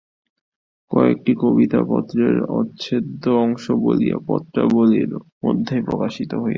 কয়েকটি 0.91 1.31
কবিতা 1.41 1.79
পত্রের 1.89 2.35
অচ্ছেদ্য 2.51 3.23
অংশ 3.43 3.65
বলিয়া 3.81 4.17
পত্রাবলীর 4.27 5.11
মধ্যেই 5.43 5.81
প্রকাশিত 5.81 6.31
হইয়াছে। 6.33 6.49